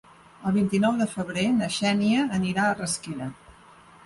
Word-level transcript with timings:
El 0.51 0.55
vint-i-nou 0.59 0.95
de 1.01 1.07
febrer 1.11 1.43
na 1.59 1.67
Xènia 1.75 2.25
anirà 2.39 2.65
a 2.71 2.73
Rasquera. 2.81 3.31